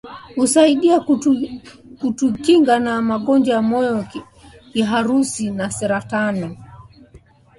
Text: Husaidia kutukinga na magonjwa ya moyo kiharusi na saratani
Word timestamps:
Husaidia 0.35 0.99
kutukinga 1.99 2.79
na 2.79 3.01
magonjwa 3.01 3.55
ya 3.55 3.61
moyo 3.61 4.05
kiharusi 4.73 5.51
na 5.51 5.71
saratani 5.71 6.57